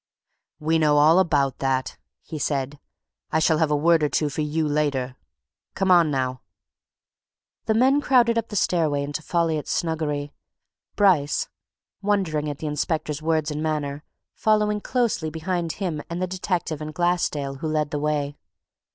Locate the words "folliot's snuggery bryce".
9.21-11.49